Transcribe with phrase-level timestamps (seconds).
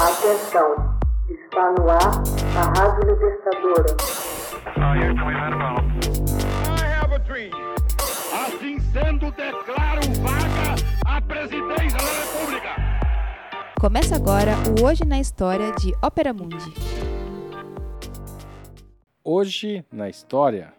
[0.00, 0.96] Atenção,
[1.28, 1.98] está no ar
[2.56, 3.96] a Rádio Libertadora.
[8.32, 12.76] Assim sendo, declaro vaga a presidência da República.
[13.80, 16.72] Começa agora o Hoje na História de Ópera Mundi.
[19.24, 20.72] Hoje na História.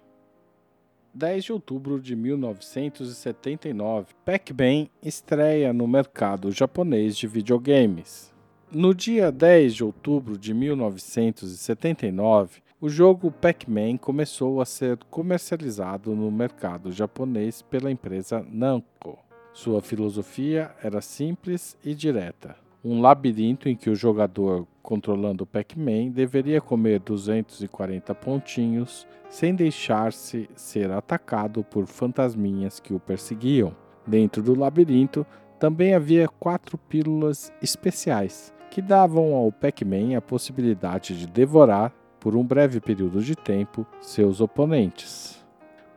[1.13, 8.38] 10 de outubro de 1979, Pac-Man estreia no mercado japonês de videogames.
[8.71, 16.29] No dia 10 de outubro de 1979, o jogo Pac-Man começou a ser comercializado no
[16.29, 19.17] mercado japonês pela empresa Namco.
[19.53, 22.55] Sua filosofia era simples e direta.
[22.85, 30.47] Um labirinto em que o jogador, controlando o Pac-Man, deveria comer 240 pontinhos sem deixar-se
[30.53, 33.75] ser atacado por fantasminhas que o perseguiam.
[34.05, 35.25] Dentro do labirinto
[35.57, 42.43] também havia quatro pílulas especiais que davam ao Pac-Man a possibilidade de devorar, por um
[42.43, 45.43] breve período de tempo, seus oponentes.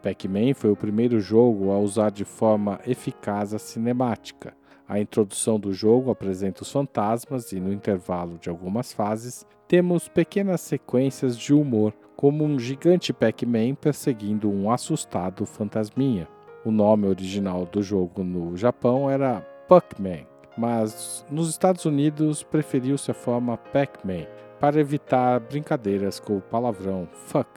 [0.03, 4.55] Pac-Man foi o primeiro jogo a usar de forma eficaz a cinemática.
[4.89, 10.61] A introdução do jogo apresenta os fantasmas e, no intervalo de algumas fases, temos pequenas
[10.61, 16.29] sequências de humor, como um gigante Pac-Man perseguindo um assustado fantasminha.
[16.65, 20.32] O nome original do jogo no Japão era Puckman
[20.63, 24.29] mas nos Estados Unidos preferiu-se a forma Pac-Man
[24.61, 27.49] para evitar brincadeiras com o palavrão fuck.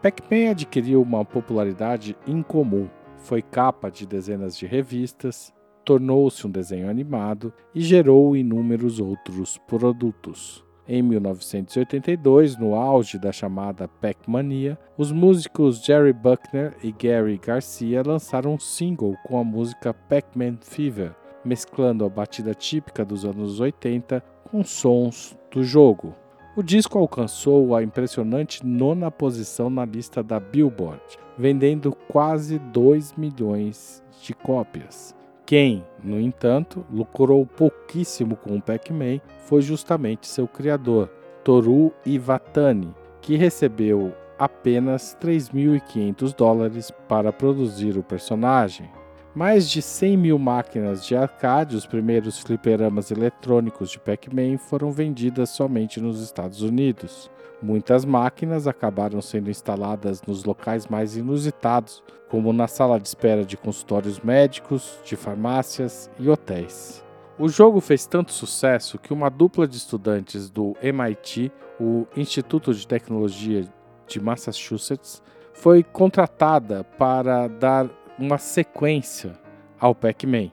[0.00, 2.88] Pac-Man adquiriu uma popularidade incomum.
[3.16, 5.52] Foi capa de dezenas de revistas,
[5.84, 10.64] tornou-se um desenho animado e gerou inúmeros outros produtos.
[10.86, 18.54] Em 1982, no auge da chamada Pac-Mania, os músicos Jerry Buckner e Gary Garcia lançaram
[18.54, 21.12] um single com a música Pac-Man Fever,
[21.44, 26.14] mesclando a batida típica dos anos 80 com sons do jogo.
[26.54, 31.00] O disco alcançou a impressionante nona posição na lista da Billboard,
[31.38, 35.14] vendendo quase 2 milhões de cópias.
[35.46, 41.08] Quem, no entanto, lucrou pouquíssimo com o Pac-Man foi justamente seu criador,
[41.42, 48.90] Toru Iwatani, que recebeu apenas 3.500 dólares para produzir o personagem.
[49.34, 55.48] Mais de 100 mil máquinas de arcade, os primeiros fliperamas eletrônicos de Pac-Man, foram vendidas
[55.48, 57.30] somente nos Estados Unidos.
[57.62, 63.56] Muitas máquinas acabaram sendo instaladas nos locais mais inusitados, como na sala de espera de
[63.56, 67.02] consultórios médicos, de farmácias e hotéis.
[67.38, 71.50] O jogo fez tanto sucesso que uma dupla de estudantes do MIT,
[71.80, 73.64] o Instituto de Tecnologia
[74.06, 75.22] de Massachusetts,
[75.54, 77.88] foi contratada para dar
[78.22, 79.32] uma sequência
[79.80, 80.52] ao Pac-Man.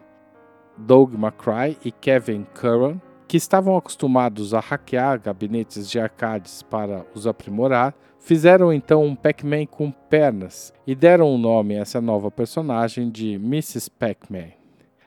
[0.76, 7.28] Doug McCry e Kevin Curran, que estavam acostumados a hackear gabinetes de arcades para os
[7.28, 13.08] aprimorar, fizeram então um Pac-Man com pernas e deram o nome a essa nova personagem
[13.12, 13.92] de Mrs.
[13.92, 14.50] Pac-Man.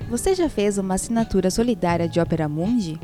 [0.09, 2.97] Você já fez uma assinatura solidária de Opera Mundi?